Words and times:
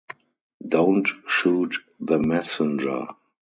Don't 0.67 1.07
shoot 1.27 1.77
the 1.99 2.17
messenger. 2.17 3.05